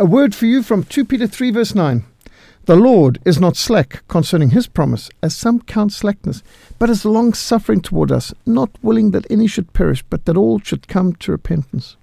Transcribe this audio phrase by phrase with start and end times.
[0.00, 2.02] A word for you from 2 Peter 3, verse 9.
[2.64, 6.42] The Lord is not slack concerning his promise, as some count slackness,
[6.78, 10.58] but is long suffering toward us, not willing that any should perish, but that all
[10.58, 11.98] should come to repentance.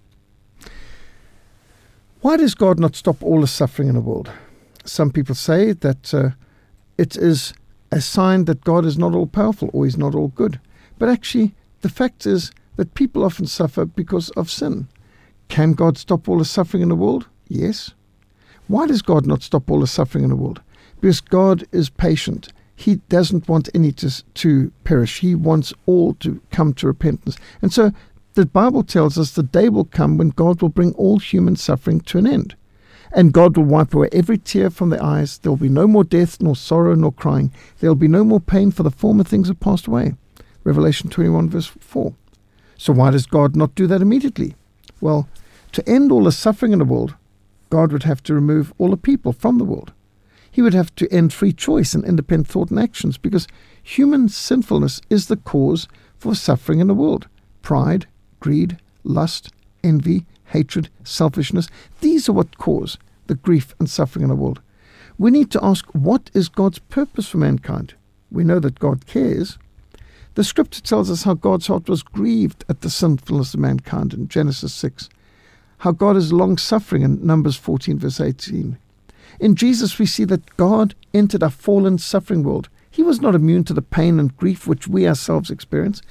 [2.21, 4.31] Why does God not stop all the suffering in the world?
[4.85, 6.29] Some people say that uh,
[6.99, 7.51] it is
[7.91, 10.59] a sign that God is not all powerful or He's not all good.
[10.99, 14.87] But actually, the fact is that people often suffer because of sin.
[15.49, 17.25] Can God stop all the suffering in the world?
[17.49, 17.93] Yes.
[18.67, 20.61] Why does God not stop all the suffering in the world?
[20.99, 22.51] Because God is patient.
[22.75, 25.19] He doesn't want any to, to perish.
[25.19, 27.37] He wants all to come to repentance.
[27.61, 27.91] And so
[28.33, 32.01] the Bible tells us the day will come when God will bring all human suffering
[32.01, 32.55] to an end.
[33.13, 35.39] And God will wipe away every tear from their eyes.
[35.39, 37.51] There will be no more death, nor sorrow, nor crying.
[37.79, 40.13] There will be no more pain, for the former things have passed away.
[40.63, 42.13] Revelation 21, verse 4.
[42.77, 44.55] So why does God not do that immediately?
[45.01, 45.27] Well,
[45.71, 47.15] to end all the suffering in the world,
[47.69, 49.93] God would have to remove all the people from the world.
[50.49, 53.47] He would have to end free choice and independent thought and actions because
[53.83, 55.87] human sinfulness is the cause
[56.17, 57.27] for suffering in the world.
[57.61, 58.07] Pride,
[58.39, 59.49] greed, lust,
[59.83, 61.67] envy, hatred, selfishness,
[62.01, 64.61] these are what cause the grief and suffering in the world.
[65.17, 67.93] We need to ask what is God's purpose for mankind?
[68.31, 69.57] We know that God cares.
[70.35, 74.27] The scripture tells us how God's heart was grieved at the sinfulness of mankind in
[74.27, 75.09] Genesis 6
[75.79, 78.77] how God is long suffering in Numbers 14, verse 18.
[79.39, 82.69] In Jesus, we see that God entered a fallen, suffering world.
[82.89, 86.01] He was not immune to the pain and grief which we ourselves experience.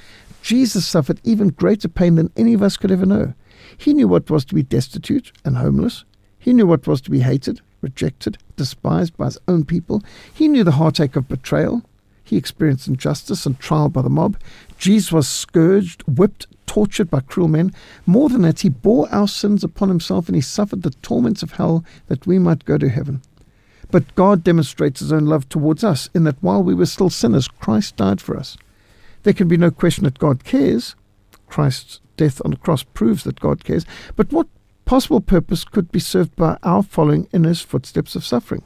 [0.42, 3.34] Jesus suffered even greater pain than any of us could ever know.
[3.76, 6.04] He knew what was to be destitute and homeless.
[6.38, 10.02] He knew what was to be hated, rejected, despised by his own people.
[10.32, 11.82] He knew the heartache of betrayal.
[12.26, 14.36] He experienced injustice and trial by the mob.
[14.78, 17.72] Jesus was scourged, whipped, tortured by cruel men.
[18.04, 21.52] More than that, he bore our sins upon himself and he suffered the torments of
[21.52, 23.22] hell that we might go to heaven.
[23.92, 27.46] But God demonstrates his own love towards us in that while we were still sinners,
[27.46, 28.56] Christ died for us.
[29.22, 30.96] There can be no question that God cares.
[31.46, 33.86] Christ's death on the cross proves that God cares.
[34.16, 34.48] But what
[34.84, 38.64] possible purpose could be served by our following in his footsteps of suffering?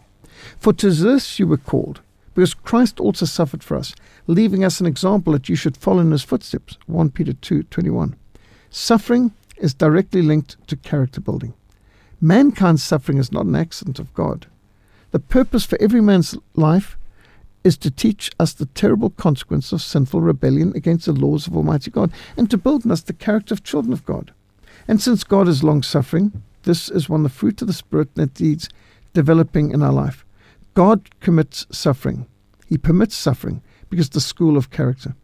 [0.59, 2.01] For to this you were called
[2.35, 3.95] because Christ also suffered for us,
[4.27, 6.79] leaving us an example that you should follow in his footsteps.
[6.87, 8.15] 1 Peter 2:21.
[8.71, 11.55] Suffering is directly linked to character building.
[12.21, 14.47] Mankind's suffering is not an accident of God.
[15.11, 16.97] The purpose for every man's life
[17.65, 21.91] is to teach us the terrible consequence of sinful rebellion against the laws of Almighty
[21.91, 24.33] God and to build in us the character of children of God.
[24.89, 28.15] And since God is long suffering, this is one of the fruit of the Spirit
[28.15, 28.69] that needs
[29.13, 30.25] developing in our life.
[30.75, 32.27] God commits suffering.
[32.67, 35.15] He permits suffering because the school of character.